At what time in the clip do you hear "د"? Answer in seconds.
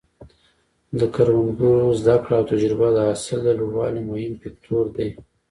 0.99-1.01, 2.93-2.97, 3.43-3.49